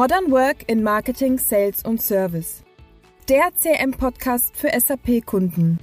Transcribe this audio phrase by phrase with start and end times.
[0.00, 2.62] Modern Work in Marketing, Sales und Service.
[3.28, 5.78] Der CM-Podcast für SAP-Kunden.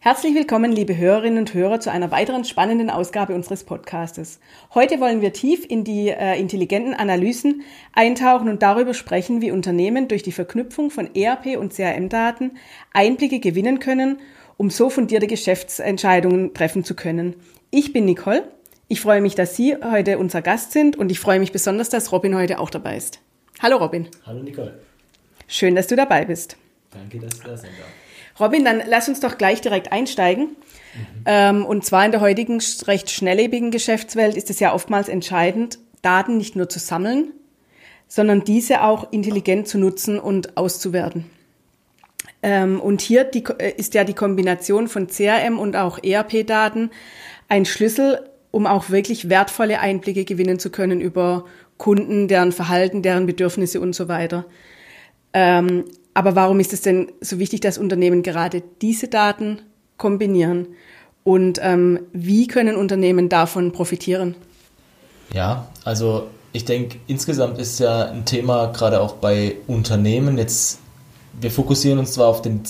[0.00, 4.40] Herzlich willkommen, liebe Hörerinnen und Hörer, zu einer weiteren spannenden Ausgabe unseres Podcastes.
[4.74, 7.62] Heute wollen wir tief in die äh, intelligenten Analysen
[7.92, 12.58] eintauchen und darüber sprechen, wie Unternehmen durch die Verknüpfung von ERP und CRM-Daten
[12.92, 14.18] Einblicke gewinnen können,
[14.56, 17.36] um so fundierte Geschäftsentscheidungen treffen zu können.
[17.72, 18.50] Ich bin Nicole.
[18.88, 22.10] Ich freue mich, dass Sie heute unser Gast sind und ich freue mich besonders, dass
[22.10, 23.20] Robin heute auch dabei ist.
[23.62, 24.08] Hallo Robin.
[24.26, 24.80] Hallo Nicole.
[25.46, 26.56] Schön, dass du dabei bist.
[26.90, 28.40] Danke, dass du da sein darfst.
[28.40, 30.46] Robin, dann lass uns doch gleich direkt einsteigen.
[30.46, 31.22] Mhm.
[31.26, 36.38] Ähm, und zwar in der heutigen recht schnelllebigen Geschäftswelt ist es ja oftmals entscheidend, Daten
[36.38, 37.30] nicht nur zu sammeln,
[38.08, 41.30] sondern diese auch intelligent zu nutzen und auszuwerten.
[42.42, 46.90] Ähm, und hier äh, ist ja die Kombination von CRM und auch ERP-Daten
[47.50, 51.44] ein Schlüssel, um auch wirklich wertvolle Einblicke gewinnen zu können über
[51.76, 54.46] Kunden, deren Verhalten, deren Bedürfnisse und so weiter.
[55.34, 55.84] Ähm,
[56.14, 59.60] aber warum ist es denn so wichtig, dass Unternehmen gerade diese Daten
[59.96, 60.68] kombinieren?
[61.24, 64.34] Und ähm, wie können Unternehmen davon profitieren?
[65.32, 70.78] Ja, also ich denke, insgesamt ist ja ein Thema gerade auch bei Unternehmen jetzt,
[71.40, 72.64] wir fokussieren uns zwar auf den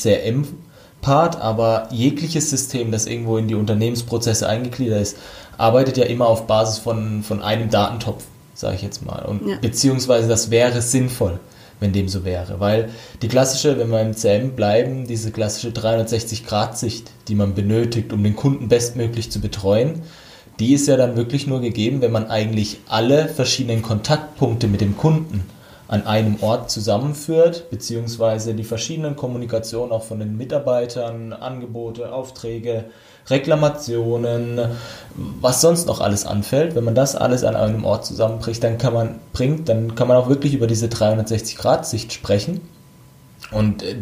[1.01, 5.17] CRM-Part, aber jegliches System, das irgendwo in die Unternehmensprozesse eingegliedert ist,
[5.59, 9.25] arbeitet ja immer auf Basis von, von einem Datentopf, sage ich jetzt mal.
[9.25, 9.57] Und ja.
[9.61, 11.41] beziehungsweise das wäre sinnvoll
[11.83, 12.61] wenn dem so wäre.
[12.61, 12.91] Weil
[13.23, 18.37] die klassische, wenn wir im CM bleiben, diese klassische 360-Grad-Sicht, die man benötigt, um den
[18.37, 20.03] Kunden bestmöglich zu betreuen,
[20.59, 24.99] die ist ja dann wirklich nur gegeben, wenn man eigentlich alle verschiedenen Kontaktpunkte mit dem
[24.99, 25.47] Kunden
[25.91, 32.85] an einem Ort zusammenführt, beziehungsweise die verschiedenen Kommunikationen auch von den Mitarbeitern, Angebote, Aufträge,
[33.29, 34.61] Reklamationen,
[35.17, 36.77] was sonst noch alles anfällt.
[36.77, 40.17] Wenn man das alles an einem Ort zusammenbringt, dann kann man bringt, dann kann man
[40.17, 42.61] auch wirklich über diese 360-Grad-Sicht sprechen.
[43.51, 43.97] Und äh,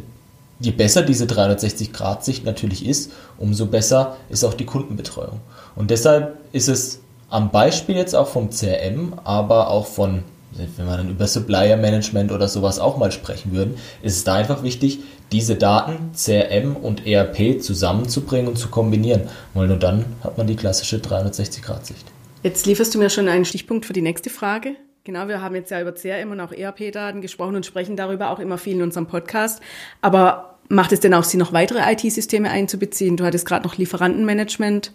[0.60, 5.40] je besser diese 360-Grad-Sicht natürlich ist, umso besser ist auch die Kundenbetreuung.
[5.74, 7.00] Und deshalb ist es
[7.30, 12.32] am Beispiel jetzt auch vom CRM, aber auch von wenn wir dann über Supplier Management
[12.32, 15.00] oder sowas auch mal sprechen würden, ist es da einfach wichtig,
[15.30, 19.28] diese Daten, CRM und ERP zusammenzubringen und zu kombinieren.
[19.54, 22.06] Weil nur dann hat man die klassische 360-Grad-Sicht.
[22.42, 24.76] Jetzt lieferst du mir schon einen Stichpunkt für die nächste Frage.
[25.04, 28.38] Genau, wir haben jetzt ja über CRM und auch ERP-Daten gesprochen und sprechen darüber auch
[28.38, 29.60] immer viel in unserem Podcast.
[30.02, 33.16] Aber macht es denn auch Sinn, noch weitere IT-Systeme einzubeziehen?
[33.16, 34.92] Du hattest gerade noch Lieferantenmanagement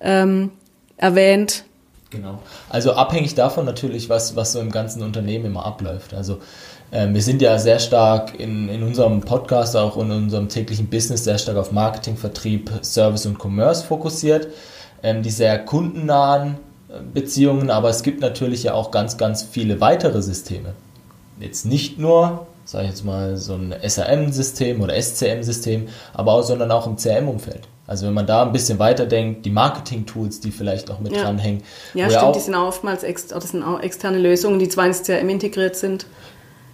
[0.00, 0.50] ähm,
[0.96, 1.64] erwähnt.
[2.10, 2.38] Genau.
[2.70, 6.14] Also abhängig davon natürlich, was, was so im ganzen Unternehmen immer abläuft.
[6.14, 6.38] Also
[6.90, 11.24] ähm, wir sind ja sehr stark in, in unserem Podcast, auch in unserem täglichen Business,
[11.24, 14.48] sehr stark auf Marketing, Vertrieb, Service und Commerce fokussiert.
[15.02, 16.56] Ähm, die sehr kundennahen
[16.88, 20.74] äh, Beziehungen, aber es gibt natürlich ja auch ganz, ganz viele weitere Systeme.
[21.38, 26.72] Jetzt nicht nur, sage ich jetzt mal, so ein SRM-System oder SCM-System, aber auch, sondern
[26.72, 27.68] auch im CRM-Umfeld.
[27.88, 31.22] Also wenn man da ein bisschen weiterdenkt, die Marketing-Tools, die vielleicht auch mit ja.
[31.22, 31.62] dranhängen.
[31.94, 35.02] Ja, stimmt, die sind auch oftmals ex das sind auch externe Lösungen, die zwar ins
[35.02, 36.04] CRM integriert sind.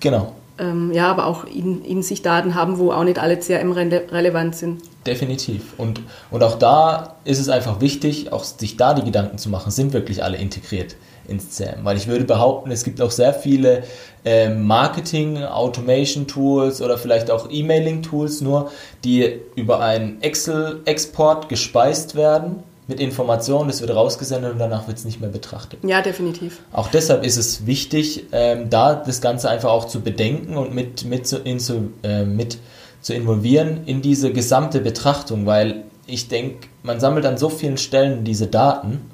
[0.01, 0.33] Genau.
[0.59, 4.57] Ähm, ja, aber auch in, in, sich Daten haben, wo auch nicht alle CRM relevant
[4.57, 4.83] sind.
[5.07, 5.75] Definitiv.
[5.79, 6.01] Und,
[6.31, 9.93] und auch da ist es einfach wichtig, auch sich da die Gedanken zu machen, sind
[9.93, 10.97] wirklich alle integriert
[11.29, 11.85] ins CRM.
[11.85, 13.85] Weil ich würde behaupten, es gibt auch sehr viele
[14.25, 18.71] äh, Marketing, Automation Tools oder vielleicht auch E-Mailing Tools nur,
[19.05, 25.05] die über einen Excel-Export gespeist werden mit Informationen, das wird rausgesendet und danach wird es
[25.05, 25.81] nicht mehr betrachtet.
[25.83, 26.61] Ja, definitiv.
[26.73, 31.05] Auch deshalb ist es wichtig, ähm, da das Ganze einfach auch zu bedenken und mit,
[31.05, 32.59] mit, zu, in, zu, äh, mit
[33.05, 38.25] zu involvieren in diese gesamte Betrachtung, weil ich denke, man sammelt an so vielen Stellen
[38.25, 39.11] diese Daten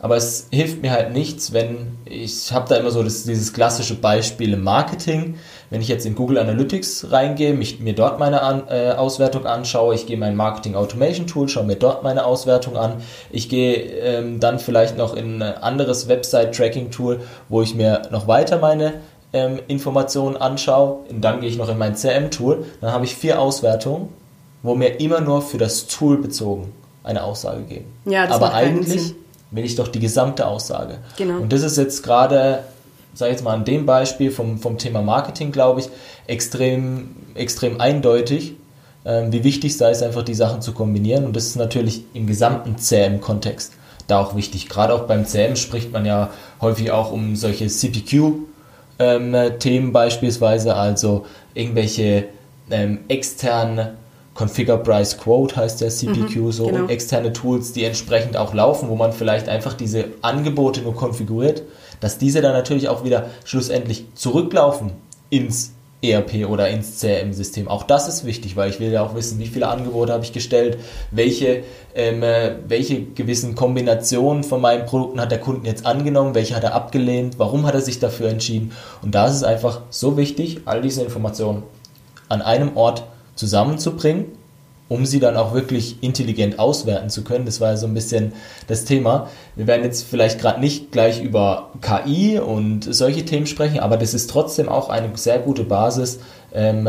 [0.00, 3.96] aber es hilft mir halt nichts, wenn ich habe da immer so das, dieses klassische
[3.96, 5.36] Beispiel im Marketing.
[5.70, 9.94] Wenn ich jetzt in Google Analytics reingehe, mich, mir dort meine an, äh, Auswertung anschaue,
[9.94, 13.02] ich gehe mein Marketing Automation Tool, schaue mir dort meine Auswertung an.
[13.30, 18.02] Ich gehe ähm, dann vielleicht noch in ein anderes Website Tracking Tool, wo ich mir
[18.12, 18.94] noch weiter meine
[19.32, 21.00] ähm, Informationen anschaue.
[21.10, 22.64] Und dann gehe ich noch in mein CM Tool.
[22.80, 24.08] Dann habe ich vier Auswertungen,
[24.62, 26.72] wo mir immer nur für das Tool bezogen
[27.04, 27.86] eine Aussage geben.
[28.04, 29.16] Ja, das Aber eigentlich Sinn
[29.50, 30.98] will ich doch die gesamte Aussage.
[31.16, 31.38] Genau.
[31.38, 32.64] Und das ist jetzt gerade,
[33.14, 35.88] sag ich jetzt mal an dem Beispiel vom, vom Thema Marketing, glaube ich,
[36.26, 38.56] extrem, extrem eindeutig,
[39.04, 41.24] ähm, wie wichtig es da ist, einfach die Sachen zu kombinieren.
[41.24, 43.72] Und das ist natürlich im gesamten CM-Kontext
[44.06, 44.68] da auch wichtig.
[44.68, 48.57] Gerade auch beim CM spricht man ja häufig auch um solche CPQ-Themen
[48.98, 52.24] ähm, beispielsweise, also irgendwelche
[52.70, 53.90] ähm, externen
[54.34, 56.82] Configure Price Quote heißt der CPQ, Mhm, so genau.
[56.82, 61.62] und externe Tools, die entsprechend auch laufen, wo man vielleicht einfach diese Angebote nur konfiguriert,
[62.00, 64.92] dass diese dann natürlich auch wieder schlussendlich zurücklaufen
[65.28, 67.66] ins ERP oder ins CRM-System.
[67.66, 70.32] Auch das ist wichtig, weil ich will ja auch wissen, wie viele Angebote habe ich
[70.32, 70.78] gestellt,
[71.10, 71.64] welche,
[71.94, 76.62] ähm, äh, welche gewissen Kombinationen von meinen Produkten hat der Kunden jetzt angenommen, welche hat
[76.62, 78.72] er abgelehnt, warum hat er sich dafür entschieden.
[79.02, 81.64] Und da ist es einfach so wichtig, all diese Informationen
[82.28, 83.04] an einem Ort
[83.34, 84.26] zusammenzubringen,
[84.88, 87.44] um sie dann auch wirklich intelligent auswerten zu können.
[87.44, 88.32] Das war ja so ein bisschen
[88.66, 89.28] das Thema.
[89.54, 94.14] Wir werden jetzt vielleicht gerade nicht gleich über KI und solche Themen sprechen, aber das
[94.14, 96.20] ist trotzdem auch eine sehr gute Basis
[96.54, 96.88] ähm,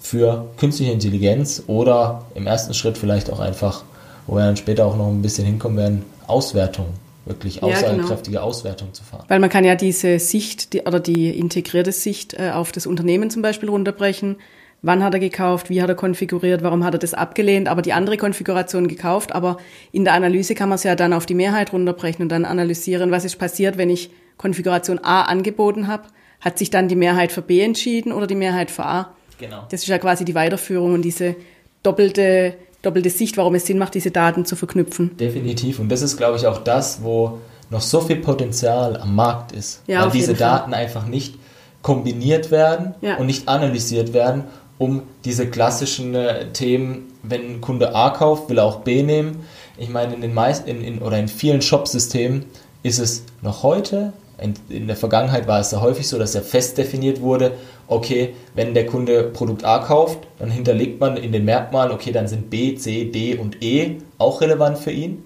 [0.00, 3.82] für künstliche Intelligenz oder im ersten Schritt vielleicht auch einfach,
[4.26, 6.86] wo wir dann später auch noch ein bisschen hinkommen werden, Auswertung,
[7.24, 7.74] wirklich Ja, genau.
[7.74, 9.24] aussagekräftige Auswertung zu fahren.
[9.28, 13.30] Weil man kann ja diese Sicht die, oder die integrierte Sicht äh, auf das Unternehmen
[13.30, 14.36] zum Beispiel runterbrechen.
[14.86, 15.70] Wann hat er gekauft?
[15.70, 16.62] Wie hat er konfiguriert?
[16.62, 17.68] Warum hat er das abgelehnt?
[17.68, 19.34] Aber die andere Konfiguration gekauft.
[19.34, 19.56] Aber
[19.92, 23.10] in der Analyse kann man es ja dann auf die Mehrheit runterbrechen und dann analysieren,
[23.10, 26.04] was ist passiert, wenn ich Konfiguration A angeboten habe.
[26.40, 29.14] Hat sich dann die Mehrheit für B entschieden oder die Mehrheit für A?
[29.38, 29.62] Genau.
[29.70, 31.34] Das ist ja quasi die Weiterführung und diese
[31.82, 35.16] doppelte, doppelte Sicht, warum es Sinn macht, diese Daten zu verknüpfen.
[35.16, 35.78] Definitiv.
[35.78, 37.38] Und das ist, glaube ich, auch das, wo
[37.70, 39.82] noch so viel Potenzial am Markt ist.
[39.86, 40.34] Ja, weil diese.
[40.34, 41.36] Daten einfach nicht
[41.82, 43.16] kombiniert werden Ja.
[43.16, 44.44] und nicht analysiert werden,
[44.78, 49.44] um diese klassischen äh, Themen, wenn Kunde A kauft, will er auch B nehmen.
[49.76, 52.44] Ich meine, in den meisten in, in, oder in vielen Shop-Systemen
[52.82, 56.40] ist es noch heute, in, in der Vergangenheit war es ja häufig so, dass ja
[56.40, 57.52] fest definiert wurde,
[57.86, 62.26] okay, wenn der Kunde Produkt A kauft, dann hinterlegt man in den Merkmalen, okay, dann
[62.26, 65.24] sind B, C, D und E auch relevant für ihn.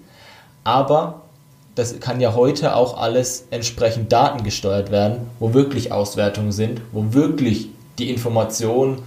[0.63, 1.21] Aber
[1.75, 7.69] das kann ja heute auch alles entsprechend datengesteuert werden, wo wirklich Auswertungen sind, wo wirklich
[7.97, 8.99] die Informationen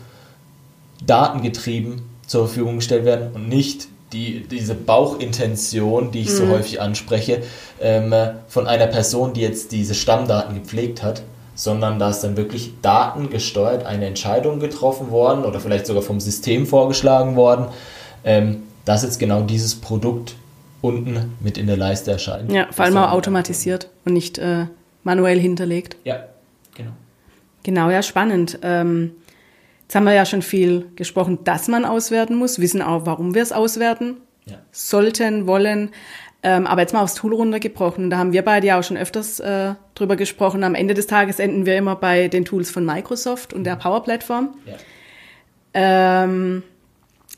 [1.06, 7.42] datengetrieben zur Verfügung gestellt werden und nicht die, diese Bauchintention, die ich so häufig anspreche,
[7.80, 8.14] ähm,
[8.46, 11.22] von einer Person, die jetzt diese Stammdaten gepflegt hat,
[11.54, 16.66] sondern da ist dann wirklich datengesteuert eine Entscheidung getroffen worden oder vielleicht sogar vom System
[16.66, 17.66] vorgeschlagen worden,
[18.24, 20.34] ähm, dass jetzt genau dieses Produkt
[20.80, 22.50] unten mit in der Leiste erscheint.
[22.52, 24.66] Ja, vor allem auch automatisiert und nicht äh,
[25.04, 25.96] manuell hinterlegt.
[26.04, 26.24] Ja,
[26.74, 26.90] genau.
[27.62, 28.58] Genau, ja, spannend.
[28.62, 29.12] Ähm,
[29.82, 33.42] jetzt haben wir ja schon viel gesprochen, dass man auswerten muss, wissen auch, warum wir
[33.42, 34.56] es auswerten Ja.
[34.70, 35.90] sollten, wollen.
[36.44, 38.10] Ähm, aber jetzt mal aufs Tool runtergebrochen.
[38.10, 40.64] Da haben wir beide ja auch schon öfters äh, drüber gesprochen.
[40.64, 44.02] Am Ende des Tages enden wir immer bei den Tools von Microsoft und der Power
[44.02, 44.54] Platform.
[44.66, 44.74] Ja.
[45.74, 46.62] Ähm,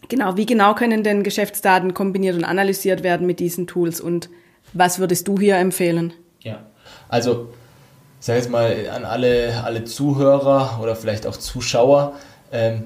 [0.08, 4.28] genau, wie genau können denn Geschäftsdaten kombiniert und analysiert werden mit diesen Tools und
[4.72, 6.12] was würdest du hier empfehlen?
[6.40, 6.60] Ja,
[7.08, 7.50] also
[8.20, 12.14] ich sage jetzt mal an alle, alle Zuhörer oder vielleicht auch Zuschauer,
[12.54, 12.84] ähm,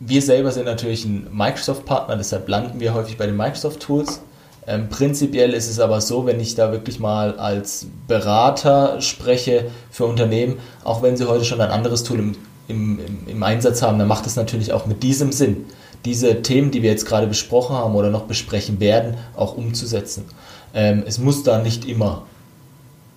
[0.00, 4.20] wir selber sind natürlich ein Microsoft-Partner, deshalb landen wir häufig bei den Microsoft-Tools.
[4.66, 10.04] Ähm, prinzipiell ist es aber so, wenn ich da wirklich mal als Berater spreche für
[10.04, 12.36] Unternehmen, auch wenn sie heute schon ein anderes Tool im,
[12.68, 15.66] im, im, Einsatz haben, dann macht es natürlich auch mit diesem Sinn,
[16.04, 20.24] diese Themen, die wir jetzt gerade besprochen haben oder noch besprechen werden, auch umzusetzen.
[20.74, 22.22] Ähm, es muss da nicht immer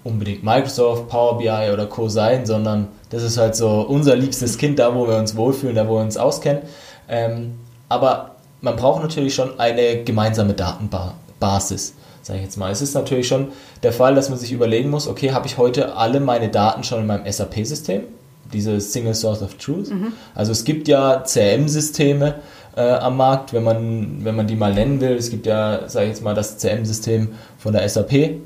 [0.03, 2.09] unbedingt Microsoft, Power BI oder Co.
[2.09, 5.87] sein, sondern das ist halt so unser liebstes Kind, da wo wir uns wohlfühlen, da
[5.87, 6.63] wo wir uns auskennen.
[7.07, 8.31] Ähm, aber
[8.61, 12.71] man braucht natürlich schon eine gemeinsame Datenbasis, sage ich jetzt mal.
[12.71, 13.49] Es ist natürlich schon
[13.83, 17.01] der Fall, dass man sich überlegen muss, okay, habe ich heute alle meine Daten schon
[17.01, 18.03] in meinem SAP-System?
[18.53, 19.91] Diese Single Source of Truth.
[20.35, 22.35] Also es gibt ja CRM-Systeme
[22.75, 25.15] äh, am Markt, wenn man, wenn man die mal nennen will.
[25.15, 28.41] Es gibt ja, sage ich jetzt mal, das CRM-System von der SAP,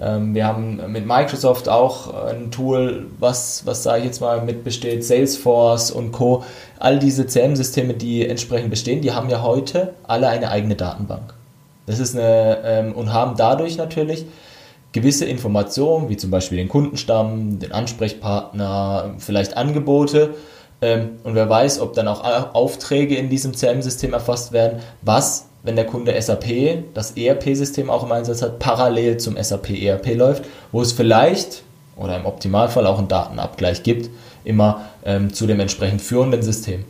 [0.00, 5.04] wir haben mit Microsoft auch ein Tool, was, was sage ich jetzt mal, mit besteht,
[5.04, 6.44] Salesforce und Co.
[6.78, 11.34] All diese CM-Systeme, die entsprechend bestehen, die haben ja heute alle eine eigene Datenbank.
[11.86, 14.26] Das ist eine, ähm, und haben dadurch natürlich
[14.92, 20.34] gewisse Informationen, wie zum Beispiel den Kundenstamm, den Ansprechpartner, vielleicht Angebote.
[20.80, 25.47] Ähm, und wer weiß, ob dann auch Au- Aufträge in diesem CRM-System erfasst werden, was,
[25.62, 30.80] wenn der Kunde SAP, das ERP-System auch im Einsatz hat, parallel zum SAP-ERP läuft, wo
[30.82, 31.62] es vielleicht
[31.96, 34.08] oder im Optimalfall auch einen Datenabgleich gibt,
[34.44, 36.84] immer ähm, zu dem entsprechend führenden System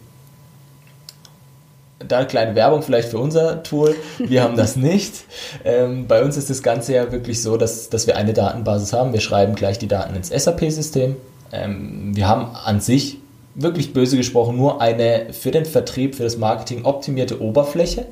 [2.06, 3.94] da eine kleine Werbung vielleicht für unser Tool.
[4.18, 5.24] Wir haben das nicht.
[5.64, 9.12] Ähm, bei uns ist das Ganze ja wirklich so, dass, dass wir eine Datenbasis haben.
[9.12, 11.16] Wir schreiben gleich die Daten ins SAP-System.
[11.52, 13.18] Ähm, wir haben an sich,
[13.54, 18.06] wirklich böse gesprochen, nur eine für den Vertrieb, für das Marketing optimierte Oberfläche,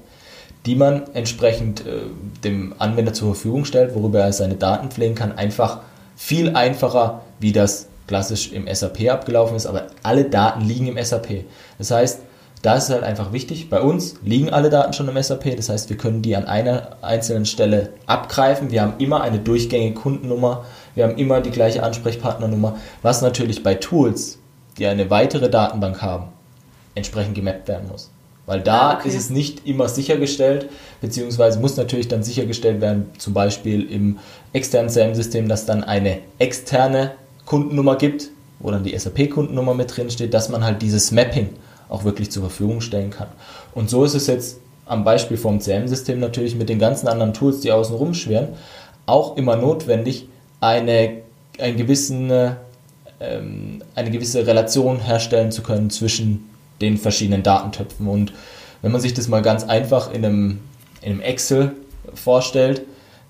[0.67, 2.01] die man entsprechend äh,
[2.45, 5.33] dem Anwender zur Verfügung stellt, worüber er seine Daten pflegen kann.
[5.33, 5.81] Einfach
[6.17, 11.45] viel einfacher, wie das klassisch im SAP abgelaufen ist, aber alle Daten liegen im SAP.
[11.79, 12.21] Das heißt,
[12.63, 15.69] da ist es halt einfach wichtig, bei uns liegen alle Daten schon im SAP, das
[15.69, 18.71] heißt, wir können die an einer einzelnen Stelle abgreifen.
[18.71, 23.75] Wir haben immer eine durchgängige Kundennummer, wir haben immer die gleiche Ansprechpartnernummer, was natürlich bei
[23.75, 24.39] Tools,
[24.79, 26.29] die eine weitere Datenbank haben,
[26.95, 28.11] entsprechend gemappt werden muss.
[28.47, 29.09] Weil da ah, okay.
[29.09, 30.69] ist es nicht immer sichergestellt,
[31.00, 34.19] beziehungsweise muss natürlich dann sichergestellt werden, zum Beispiel im
[34.53, 37.12] externen CRM-System, dass dann eine externe
[37.45, 41.50] Kundennummer gibt, wo dann die SAP-Kundennummer mit drin steht, dass man halt dieses Mapping
[41.88, 43.29] auch wirklich zur Verfügung stellen kann.
[43.75, 47.61] Und so ist es jetzt am Beispiel vom CM-System natürlich mit den ganzen anderen Tools,
[47.61, 48.49] die außen rumschwirren,
[49.07, 50.29] auch immer notwendig,
[50.61, 51.23] eine,
[51.59, 52.31] einen gewissen,
[53.21, 56.49] ähm, eine gewisse Relation herstellen zu können zwischen
[56.80, 58.06] den verschiedenen Datentöpfen.
[58.09, 58.33] Und
[58.83, 60.61] wenn man sich das mal ganz einfach in einem,
[61.02, 61.73] in einem Excel
[62.14, 62.83] vorstellt,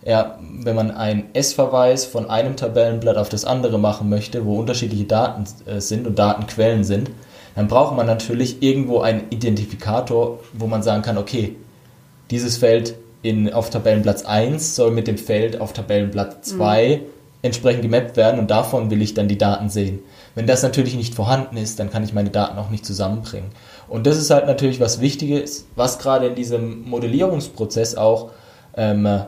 [0.04, 5.04] ja, wenn man einen S-Verweis von einem Tabellenblatt auf das andere machen möchte, wo unterschiedliche
[5.04, 7.10] Daten äh, sind und Datenquellen sind,
[7.56, 11.56] dann braucht man natürlich irgendwo einen Identifikator, wo man sagen kann, okay,
[12.30, 17.06] dieses Feld in, auf Tabellenplatz 1 soll mit dem Feld auf Tabellenblatt 2 mhm.
[17.42, 20.00] entsprechend gemappt werden und davon will ich dann die Daten sehen.
[20.36, 23.50] Wenn das natürlich nicht vorhanden ist, dann kann ich meine Daten auch nicht zusammenbringen.
[23.88, 28.32] Und das ist halt natürlich was Wichtiges, was gerade in diesem Modellierungsprozess auch
[28.76, 29.22] ähm,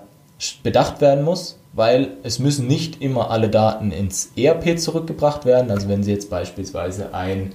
[0.63, 5.71] bedacht werden muss, weil es müssen nicht immer alle Daten ins ERP zurückgebracht werden.
[5.71, 7.53] Also wenn Sie jetzt beispielsweise ein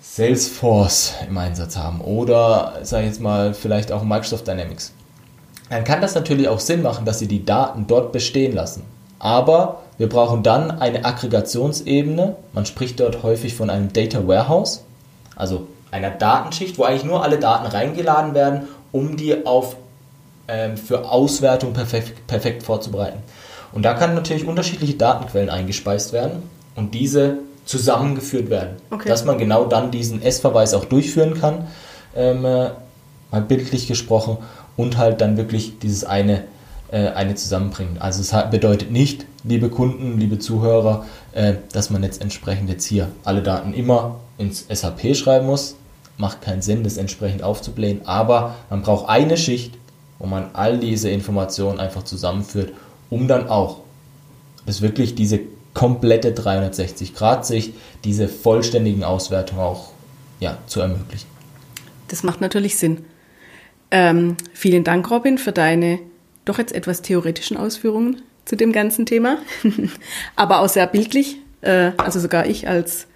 [0.00, 4.94] Salesforce im Einsatz haben oder, sage ich jetzt mal, vielleicht auch Microsoft Dynamics,
[5.68, 8.84] dann kann das natürlich auch Sinn machen, dass Sie die Daten dort bestehen lassen.
[9.18, 12.36] Aber wir brauchen dann eine Aggregationsebene.
[12.52, 14.84] Man spricht dort häufig von einem Data Warehouse,
[15.36, 19.76] also einer Datenschicht, wo eigentlich nur alle Daten reingeladen werden, um die auf,
[20.48, 23.18] ähm, für Auswertung perfekt, perfekt vorzubereiten.
[23.72, 26.42] Und da können natürlich unterschiedliche Datenquellen eingespeist werden
[26.74, 28.76] und diese zusammengeführt werden.
[28.90, 29.08] Okay.
[29.08, 31.68] Dass man genau dann diesen S-Verweis auch durchführen kann,
[32.16, 32.70] ähm, äh,
[33.30, 34.38] mal bildlich gesprochen,
[34.76, 36.44] und halt dann wirklich dieses eine,
[36.96, 37.98] eine zusammenbringen.
[37.98, 43.08] Also es bedeutet nicht, liebe Kunden, liebe Zuhörer, äh, dass man jetzt entsprechend jetzt hier
[43.24, 45.76] alle Daten immer ins SAP schreiben muss.
[46.18, 49.74] Macht keinen Sinn, das entsprechend aufzublähen, aber man braucht eine Schicht,
[50.18, 52.72] wo man all diese Informationen einfach zusammenführt,
[53.10, 53.80] um dann auch
[54.66, 55.40] das wirklich diese
[55.74, 57.72] komplette 360-Grad-Sicht,
[58.04, 59.90] diese vollständigen Auswertungen auch
[60.38, 61.26] ja, zu ermöglichen.
[62.08, 63.04] Das macht natürlich Sinn.
[63.90, 65.98] Ähm, vielen Dank, Robin, für deine
[66.44, 69.38] doch jetzt etwas theoretischen Ausführungen zu dem ganzen Thema,
[70.36, 71.38] aber auch sehr bildlich.
[71.60, 73.06] Äh, also sogar ich als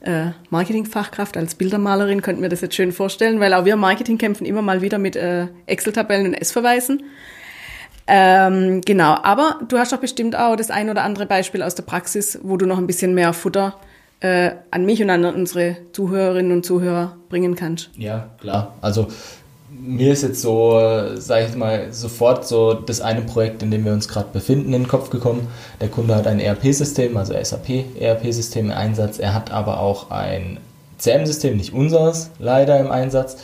[0.00, 4.44] äh, Marketingfachkraft, als Bildermalerin könnte mir das jetzt schön vorstellen, weil auch wir Marketing kämpfen
[4.46, 7.02] immer mal wieder mit äh, Excel-Tabellen und S-Verweisen.
[8.06, 11.82] Ähm, genau, aber du hast doch bestimmt auch das ein oder andere Beispiel aus der
[11.82, 13.78] Praxis, wo du noch ein bisschen mehr Futter
[14.20, 17.90] an mich und an unsere Zuhörerinnen und Zuhörer bringen kannst.
[17.96, 18.74] Ja, klar.
[18.80, 19.06] Also
[19.88, 20.78] mir ist jetzt so,
[21.14, 24.82] sage ich mal, sofort so das eine Projekt, in dem wir uns gerade befinden, in
[24.82, 25.48] den Kopf gekommen.
[25.80, 29.18] Der Kunde hat ein ERP-System, also SAP-ERP-System im Einsatz.
[29.18, 30.58] Er hat aber auch ein
[30.98, 33.38] CM-System, nicht unseres, leider im Einsatz.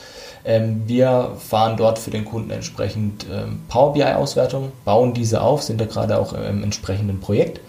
[0.44, 5.80] Ähm, wir fahren dort für den Kunden entsprechend ähm, Power BI-Auswertungen, bauen diese auf, sind
[5.80, 7.60] da gerade auch im entsprechenden Projekt.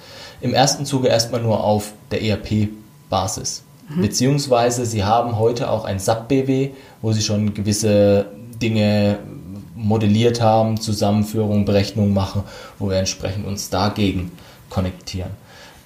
[0.42, 3.64] Im ersten Zuge erstmal nur auf der ERP-Basis.
[3.88, 4.02] Mhm.
[4.02, 8.26] Beziehungsweise sie haben heute auch ein SAP-BW, wo sie schon gewisse
[8.62, 9.20] Dinge
[9.76, 12.44] modelliert haben, Zusammenführungen, Berechnungen machen,
[12.80, 14.32] wo wir entsprechend uns dagegen
[14.70, 15.32] konnektieren.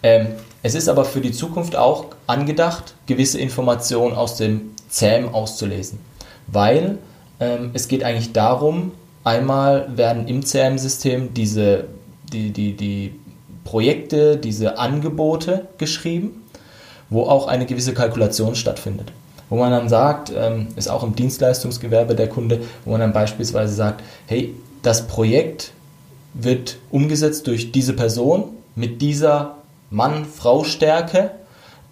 [0.03, 0.27] Ähm,
[0.61, 5.99] es ist aber für die Zukunft auch angedacht, gewisse Informationen aus dem ZAM auszulesen
[6.51, 6.97] weil
[7.39, 8.91] ähm, es geht eigentlich darum,
[9.23, 11.85] einmal werden im CRM-System diese,
[12.31, 13.19] die, die, die
[13.63, 16.43] Projekte, diese Angebote geschrieben,
[17.09, 19.11] wo auch eine gewisse Kalkulation stattfindet.
[19.49, 23.73] Wo man dann sagt, ähm, ist auch im Dienstleistungsgewerbe der Kunde, wo man dann beispielsweise
[23.73, 24.53] sagt, hey,
[24.83, 25.71] das Projekt
[26.33, 29.55] wird umgesetzt durch diese Person mit dieser
[29.89, 31.31] Mann-Frau-Stärke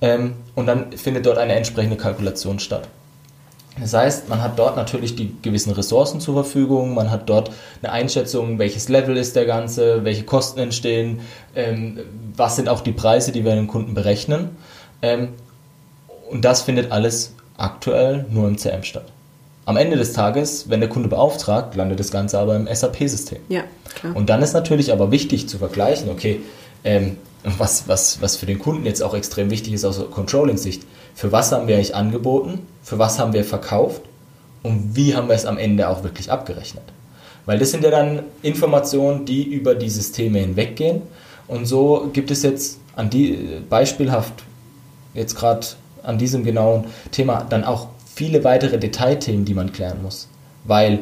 [0.01, 2.87] ähm, und dann findet dort eine entsprechende Kalkulation statt.
[3.79, 7.91] Das heißt, man hat dort natürlich die gewissen Ressourcen zur Verfügung, man hat dort eine
[7.91, 11.19] Einschätzung, welches Level ist der Ganze, welche Kosten entstehen,
[11.55, 11.99] ähm,
[12.35, 14.49] was sind auch die Preise, die wir den Kunden berechnen.
[15.01, 15.29] Ähm,
[16.29, 19.05] und das findet alles aktuell nur im CM statt.
[19.65, 23.39] Am Ende des Tages, wenn der Kunde beauftragt, landet das Ganze aber im SAP-System.
[23.49, 23.63] Ja,
[23.95, 24.15] klar.
[24.15, 26.39] Und dann ist natürlich aber wichtig zu vergleichen, okay,
[26.83, 30.83] ähm, was, was, was für den Kunden jetzt auch extrem wichtig ist aus Controlling-Sicht
[31.17, 34.03] für was haben wir eigentlich angeboten, für was haben wir verkauft
[34.61, 36.83] und wie haben wir es am Ende auch wirklich abgerechnet.
[37.47, 41.01] Weil das sind ja dann Informationen, die über die Systeme hinweggehen.
[41.47, 44.43] Und so gibt es jetzt an die beispielhaft
[45.15, 45.65] jetzt gerade
[46.07, 50.27] an diesem genauen Thema dann auch viele weitere Detailthemen, die man klären muss.
[50.63, 50.99] Weil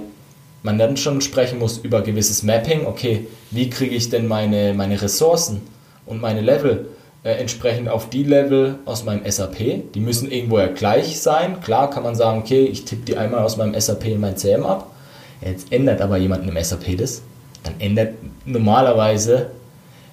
[0.64, 2.86] man dann schon sprechen muss über gewisses Mapping.
[2.86, 5.62] Okay, wie kriege ich denn meine, meine Ressourcen
[6.06, 6.88] und meine Level
[7.24, 9.94] äh, entsprechend auf die Level aus meinem SAP?
[9.94, 11.62] Die müssen irgendwo ja gleich sein.
[11.62, 14.66] Klar kann man sagen, okay, ich tippe die einmal aus meinem SAP in mein CM
[14.66, 14.92] ab.
[15.42, 17.22] Jetzt ändert aber jemand im SAP das.
[17.64, 19.52] Dann ändert normalerweise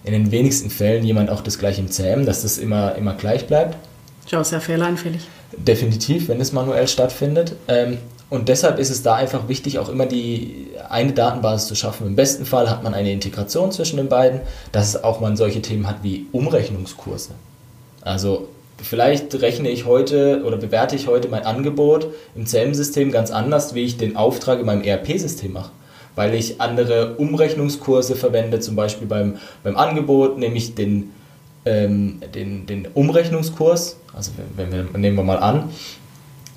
[0.05, 3.47] in den wenigsten Fällen jemand auch das gleich im CM, dass das immer, immer gleich
[3.47, 3.77] bleibt.
[4.26, 5.23] Schau, sehr fehleranfällig.
[5.57, 7.57] Definitiv, wenn es manuell stattfindet.
[7.69, 7.99] Ähm,
[8.31, 12.07] und deshalb ist es da einfach wichtig, auch immer die eine Datenbasis zu schaffen.
[12.07, 14.41] Im besten Fall hat man eine Integration zwischen den beiden,
[14.73, 17.33] dass auch man solche Themen hat wie Umrechnungskurse.
[18.00, 18.49] Also
[18.83, 23.85] vielleicht rechne ich heute oder bewerte ich heute mein Angebot im CM-System ganz anders, wie
[23.85, 25.71] ich den Auftrag in meinem ERP-System mache.
[26.14, 31.12] Weil ich andere Umrechnungskurse verwende, zum Beispiel beim, beim Angebot nehme ich den,
[31.64, 35.71] ähm, den, den Umrechnungskurs, also wenn wir, nehmen wir mal an,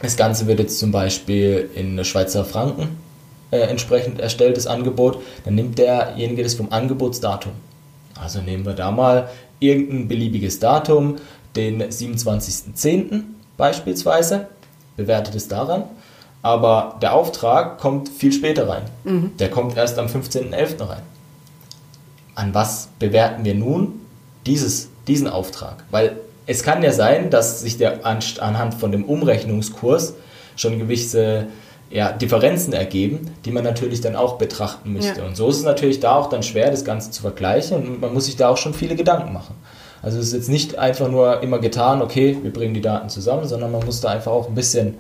[0.01, 2.97] das Ganze wird jetzt zum Beispiel in Schweizer Franken
[3.51, 5.19] äh, entsprechend erstellt, das Angebot.
[5.43, 7.53] Dann nimmt derjenige das vom Angebotsdatum.
[8.19, 11.15] Also nehmen wir da mal irgendein beliebiges Datum,
[11.55, 13.23] den 27.10.
[13.57, 14.47] beispielsweise,
[14.97, 15.83] bewertet es daran.
[16.41, 18.83] Aber der Auftrag kommt viel später rein.
[19.03, 19.31] Mhm.
[19.37, 20.87] Der kommt erst am 15.11.
[20.87, 21.01] rein.
[22.35, 24.01] An was bewerten wir nun
[24.45, 25.83] dieses, diesen Auftrag?
[25.91, 30.13] Weil es kann ja sein, dass sich der anhand von dem Umrechnungskurs
[30.55, 31.47] schon gewisse
[31.89, 35.19] ja, Differenzen ergeben, die man natürlich dann auch betrachten müsste.
[35.19, 35.25] Ja.
[35.25, 38.13] Und so ist es natürlich da auch dann schwer, das Ganze zu vergleichen und man
[38.13, 39.55] muss sich da auch schon viele Gedanken machen.
[40.01, 43.47] Also es ist jetzt nicht einfach nur immer getan, okay, wir bringen die Daten zusammen,
[43.47, 44.95] sondern man muss da einfach auch ein bisschen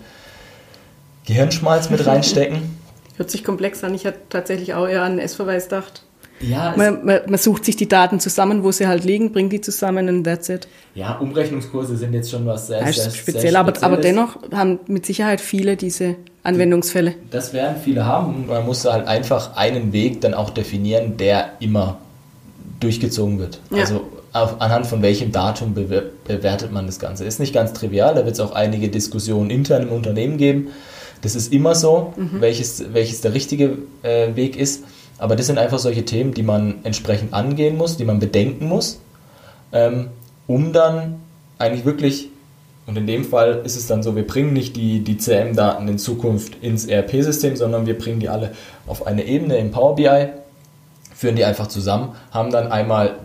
[1.25, 2.79] Gehirnschmalz mit reinstecken.
[3.17, 3.93] Hört sich komplex an.
[3.93, 6.03] Ich hatte tatsächlich auch eher an S-Verweis gedacht.
[6.41, 9.61] Ja, man, man, man, sucht sich die Daten zusammen, wo sie halt liegen, bringt die
[9.61, 10.67] zusammen und that's it.
[10.93, 14.79] Ja, Umrechnungskurse sind jetzt schon was sehr, ja, sehr speziell, sehr aber, aber dennoch haben
[14.87, 17.15] mit Sicherheit viele diese Anwendungsfälle.
[17.31, 18.47] Das werden viele haben.
[18.47, 21.97] Man muss halt einfach einen Weg dann auch definieren, der immer
[22.79, 23.59] durchgezogen wird.
[23.71, 23.79] Ja.
[23.79, 24.01] Also
[24.33, 27.23] auf, anhand von welchem Datum bewertet man das Ganze.
[27.23, 30.67] Ist nicht ganz trivial, da wird es auch einige Diskussionen intern im Unternehmen geben.
[31.21, 32.41] Das ist immer so, mhm.
[32.41, 34.83] welches, welches der richtige äh, Weg ist.
[35.17, 38.99] Aber das sind einfach solche Themen, die man entsprechend angehen muss, die man bedenken muss,
[39.71, 40.09] ähm,
[40.47, 41.21] um dann
[41.57, 42.29] eigentlich wirklich,
[42.85, 45.97] und in dem Fall ist es dann so, wir bringen nicht die, die CM-Daten in
[45.97, 48.51] Zukunft ins ERP-System, sondern wir bringen die alle
[48.87, 50.27] auf eine Ebene im Power BI,
[51.15, 53.15] führen die einfach zusammen, haben dann einmal,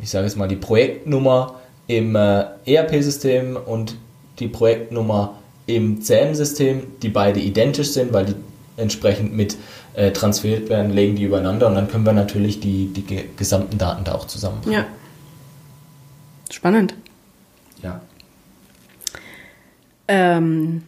[0.00, 1.56] ich sage jetzt mal, die Projektnummer
[1.88, 3.96] im äh, ERP-System und
[4.38, 5.34] die Projektnummer
[5.66, 8.34] im CM-System, die beide identisch sind, weil die
[8.76, 9.56] entsprechend mit
[9.94, 14.04] äh, transferiert werden, legen die übereinander und dann können wir natürlich die, die gesamten Daten
[14.04, 14.80] da auch zusammenbringen.
[14.80, 14.86] Ja.
[16.50, 16.94] Spannend.
[17.82, 18.00] Ja.
[20.08, 20.82] Ähm.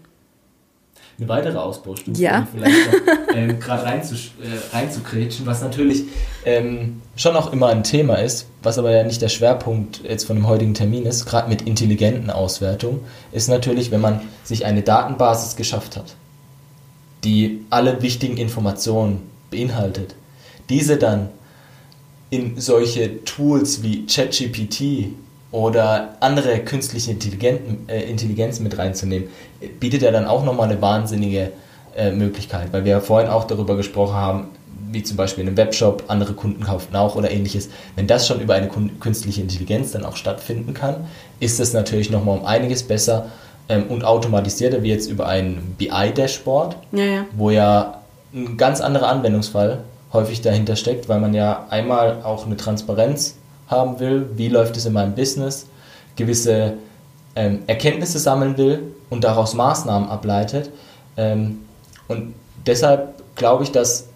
[1.18, 2.46] Eine weitere Ausbaustufe, ja.
[2.52, 6.02] vielleicht noch äh, gerade reinzusch äh, reinzukretschen, was natürlich
[6.44, 10.36] ähm, schon auch immer ein Thema ist, was aber ja nicht der Schwerpunkt jetzt von
[10.36, 13.00] dem heutigen Termin ist, gerade mit intelligenten Auswertungen,
[13.32, 16.16] ist natürlich, wenn man sich eine Datenbasis geschafft hat
[17.26, 20.14] die alle wichtigen Informationen beinhaltet,
[20.68, 21.28] diese dann
[22.30, 25.08] in solche Tools wie ChatGPT
[25.50, 29.28] oder andere künstliche Intelligenz, äh, Intelligenz mit reinzunehmen,
[29.80, 31.50] bietet ja dann auch nochmal eine wahnsinnige
[31.96, 34.44] äh, Möglichkeit, weil wir ja vorhin auch darüber gesprochen haben,
[34.92, 37.70] wie zum Beispiel in einem Webshop, andere Kunden kauften auch oder ähnliches.
[37.96, 38.68] Wenn das schon über eine
[39.00, 41.06] künstliche Intelligenz dann auch stattfinden kann,
[41.40, 43.30] ist es natürlich nochmal um einiges besser
[43.68, 47.24] ähm, und automatisierter wie jetzt über ein BI-Dashboard, ja, ja.
[47.36, 48.00] wo ja
[48.34, 53.36] ein ganz anderer Anwendungsfall häufig dahinter steckt, weil man ja einmal auch eine Transparenz
[53.68, 55.66] haben will, wie läuft es in meinem Business,
[56.16, 56.74] gewisse
[57.34, 60.70] ähm, Erkenntnisse sammeln will und daraus Maßnahmen ableitet.
[61.16, 61.60] Ähm,
[62.08, 62.34] und
[62.66, 64.08] deshalb glaube ich, dass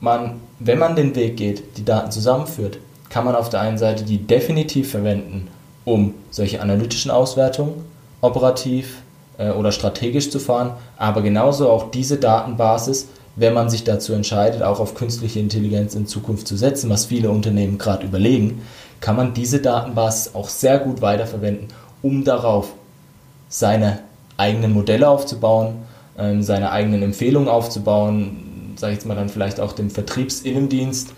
[0.00, 2.78] man, wenn man den Weg geht, die Daten zusammenführt,
[3.10, 5.48] kann man auf der einen Seite die definitiv verwenden,
[5.84, 7.84] um solche analytischen Auswertungen
[8.20, 9.02] operativ
[9.38, 14.62] äh, oder strategisch zu fahren, aber genauso auch diese Datenbasis, wenn man sich dazu entscheidet,
[14.62, 18.62] auch auf künstliche Intelligenz in Zukunft zu setzen, was viele Unternehmen gerade überlegen,
[19.00, 21.68] kann man diese Datenbasis auch sehr gut weiterverwenden,
[22.02, 22.72] um darauf
[23.48, 24.00] seine
[24.36, 25.76] eigenen Modelle aufzubauen,
[26.18, 31.10] ähm, seine eigenen Empfehlungen aufzubauen, sage ich jetzt mal dann vielleicht auch dem Vertriebsinnendienst,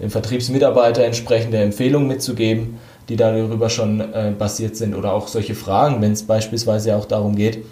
[0.00, 6.02] dem Vertriebsmitarbeiter entsprechende Empfehlungen mitzugeben, die darüber schon äh, basiert sind oder auch solche Fragen,
[6.02, 7.64] wenn es beispielsweise auch darum geht,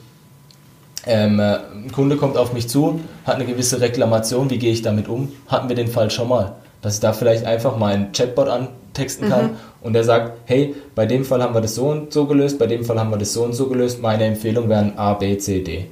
[1.07, 4.83] ähm, äh, ein Kunde kommt auf mich zu, hat eine gewisse Reklamation, wie gehe ich
[4.83, 5.33] damit um?
[5.46, 9.29] Hatten wir den Fall schon mal, dass ich da vielleicht einfach mal einen Chatbot antexten
[9.29, 9.57] kann mhm.
[9.83, 12.66] und der sagt, hey, bei dem Fall haben wir das so und so gelöst, bei
[12.66, 15.62] dem Fall haben wir das so und so gelöst, meine Empfehlung wären A, B, C,
[15.62, 15.87] D.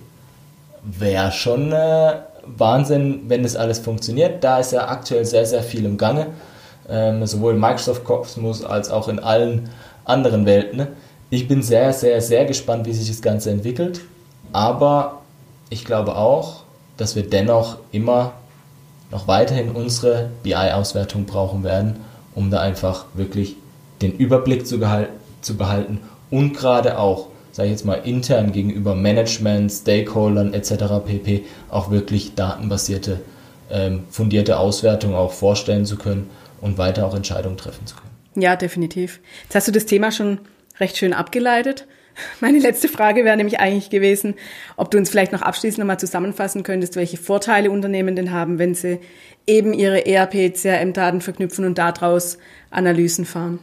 [0.83, 2.14] wäre schon äh,
[2.46, 4.42] Wahnsinn, wenn das alles funktioniert.
[4.42, 6.26] Da ist ja aktuell sehr, sehr viel im Gange,
[6.88, 9.70] ähm, sowohl im Microsoft-Kosmos als auch in allen
[10.05, 10.87] anderen Welten.
[11.31, 14.01] Ich bin sehr, sehr, sehr gespannt, wie sich das Ganze entwickelt.
[14.53, 15.23] Aber
[15.70, 16.62] ich glaube auch,
[16.97, 18.33] dass wir dennoch immer
[19.11, 21.97] noch weiterhin unsere BI-Auswertung brauchen werden,
[22.35, 23.57] um da einfach wirklich
[24.03, 24.81] den Überblick zu,
[25.40, 30.75] zu behalten und gerade auch, sage ich jetzt mal, intern gegenüber Management, Stakeholdern etc.
[31.07, 31.44] pp.
[31.70, 33.20] auch wirklich datenbasierte,
[33.70, 36.29] ähm, fundierte Auswertungen auch vorstellen zu können
[36.64, 38.42] und weiter auch Entscheidungen treffen zu können.
[38.42, 39.20] Ja, definitiv.
[39.44, 40.38] Jetzt hast du das Thema schon
[40.81, 41.87] recht schön abgeleitet.
[42.40, 44.35] Meine letzte Frage wäre nämlich eigentlich gewesen,
[44.77, 48.74] ob du uns vielleicht noch abschließend nochmal zusammenfassen könntest, welche Vorteile Unternehmen denn haben, wenn
[48.74, 48.98] sie
[49.46, 52.38] eben ihre ERP-CRM-Daten verknüpfen und daraus
[52.70, 53.59] Analysen fahren.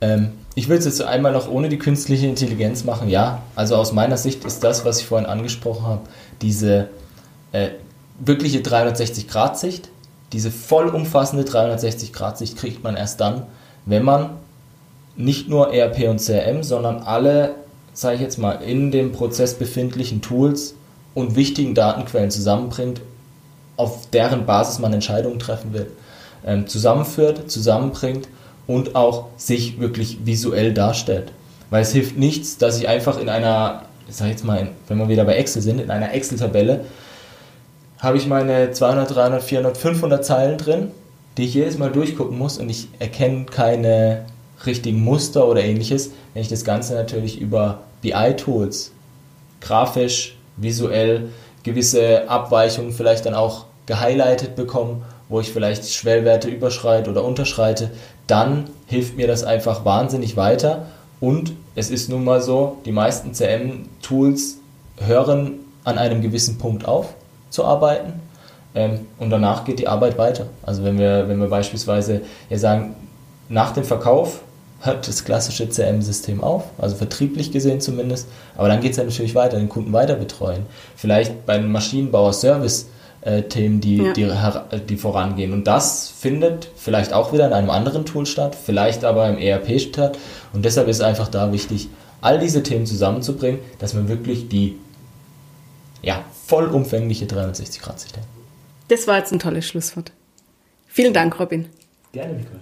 [0.00, 3.10] Ähm, ich will es jetzt einmal noch ohne die künstliche Intelligenz machen.
[3.10, 6.08] Ja, also aus meiner Sicht ist das, was ich vorhin angesprochen habe,
[6.40, 6.88] diese
[7.52, 7.68] äh,
[8.18, 9.90] wirkliche 360-Grad-Sicht,
[10.32, 13.42] diese vollumfassende 360-Grad-Sicht kriegt man erst dann,
[13.86, 14.30] wenn man
[15.16, 17.56] nicht nur ERP und CRM, sondern alle,
[17.92, 20.74] sage ich jetzt mal, in dem Prozess befindlichen Tools
[21.14, 23.00] und wichtigen Datenquellen zusammenbringt,
[23.76, 25.90] auf deren Basis man Entscheidungen treffen will,
[26.46, 28.28] ähm, zusammenführt, zusammenbringt
[28.66, 31.32] und auch sich wirklich visuell darstellt.
[31.70, 35.24] Weil es hilft nichts, dass ich einfach in einer, ich jetzt mal, wenn wir wieder
[35.24, 36.84] bei Excel sind, in einer Excel-Tabelle
[38.00, 40.90] habe ich meine 200, 300, 400, 500 Zeilen drin,
[41.36, 44.24] die ich jedes Mal durchgucken muss und ich erkenne keine
[44.66, 48.92] richtigen Muster oder ähnliches, wenn ich das Ganze natürlich über BI-Tools
[49.60, 51.28] grafisch, visuell
[51.62, 57.90] gewisse Abweichungen vielleicht dann auch gehighlightet bekomme, wo ich vielleicht Schwellwerte überschreite oder unterschreite,
[58.26, 60.86] dann hilft mir das einfach wahnsinnig weiter.
[61.20, 64.58] Und es ist nun mal so, die meisten CM-Tools
[64.98, 67.14] hören an einem gewissen Punkt auf
[67.50, 68.14] zu arbeiten
[68.74, 70.46] ähm, und danach geht die Arbeit weiter.
[70.62, 72.94] Also wenn wir, wenn wir beispielsweise ja sagen,
[73.48, 74.40] nach dem Verkauf
[74.80, 79.34] hört das klassische CM-System auf, also vertrieblich gesehen zumindest, aber dann geht es ja natürlich
[79.34, 80.64] weiter, den Kunden weiter betreuen.
[80.96, 82.86] Vielleicht beim Maschinenbauer Service
[83.22, 84.12] äh, Themen, die, ja.
[84.12, 84.30] die,
[84.88, 85.52] die vorangehen.
[85.52, 89.78] Und das findet vielleicht auch wieder in einem anderen Tool statt, vielleicht aber im ERP
[89.80, 90.16] statt.
[90.54, 91.88] Und deshalb ist einfach da wichtig,
[92.22, 94.78] all diese Themen zusammenzubringen, dass man wirklich die
[96.02, 98.24] ja, vollumfängliche 360-Grad-Sicht hat.
[98.88, 100.10] Das war jetzt ein tolles Schlusswort.
[100.88, 101.68] Vielen Dank, Robin.
[102.10, 102.60] Gerne, Nicole.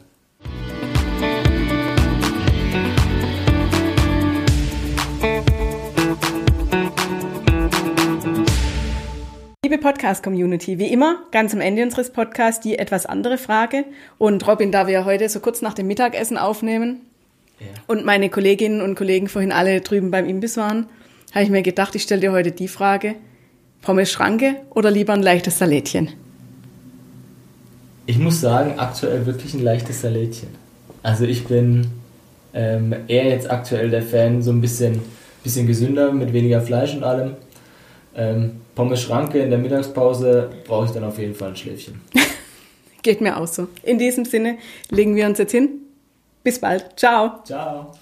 [9.65, 13.87] Liebe Podcast-Community, wie immer, ganz am Ende unseres Podcasts die etwas andere Frage.
[14.19, 17.01] Und Robin, da wir heute so kurz nach dem Mittagessen aufnehmen
[17.59, 17.69] ja.
[17.87, 20.91] und meine Kolleginnen und Kollegen vorhin alle drüben beim Imbiss waren,
[21.33, 23.15] habe ich mir gedacht, ich stelle dir heute die Frage,
[23.83, 26.11] Pommes Schranke oder lieber ein leichtes Salätchen?
[28.07, 30.49] Ich muss sagen, aktuell wirklich ein leichtes Salätchen.
[31.03, 31.89] Also ich bin
[32.55, 35.01] ähm, eher jetzt aktuell der Fan, so ein bisschen,
[35.43, 37.37] bisschen gesünder, mit weniger Fleisch und allem.
[38.17, 42.01] Ähm, Pommes Schranke in der Mittagspause brauche ich dann auf jeden Fall ein Schläfchen.
[43.03, 43.69] Geht mir auch so.
[43.83, 44.59] In diesem Sinne
[44.91, 45.69] legen wir uns jetzt hin.
[46.43, 46.87] Bis bald.
[46.97, 47.43] Ciao.
[47.45, 47.93] Ciao.